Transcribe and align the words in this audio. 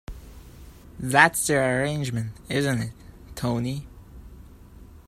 That's 0.99 1.45
the 1.45 1.57
arrangement, 1.57 2.31
isn't 2.49 2.79
it, 2.81 2.91
Tony? 3.35 3.85